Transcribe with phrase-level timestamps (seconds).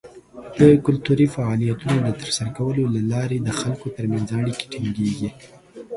[0.59, 5.29] د کلتوري فعالیتونو د ترسره کولو له لارې د خلکو تر منځ اړیکې ټینګیږي.